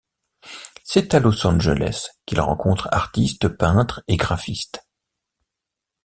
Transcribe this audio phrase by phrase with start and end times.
[0.83, 4.83] C'est à Los Angeles qu'il rencontre artistes, peintres et graphistes.